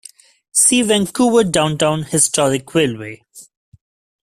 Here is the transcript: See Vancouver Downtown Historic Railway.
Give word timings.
See 0.51 0.81
Vancouver 0.81 1.43
Downtown 1.43 2.01
Historic 2.01 2.73
Railway. 2.73 3.21